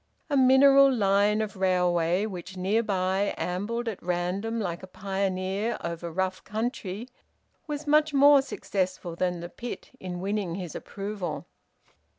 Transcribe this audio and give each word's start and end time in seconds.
A 0.31 0.35
mineral 0.35 0.91
line 0.91 1.43
of 1.43 1.55
railway 1.57 2.25
which, 2.25 2.57
near 2.57 2.81
by, 2.81 3.35
ambled 3.37 3.87
at 3.87 4.01
random 4.01 4.59
like 4.59 4.81
a 4.81 4.87
pioneer 4.87 5.77
over 5.83 6.11
rough 6.11 6.43
country, 6.43 7.07
was 7.67 7.85
much 7.85 8.11
more 8.11 8.41
successful 8.41 9.15
than 9.15 9.41
the 9.41 9.49
pit 9.49 9.91
in 9.99 10.19
winning 10.19 10.55
his 10.55 10.73
approval. 10.73 11.45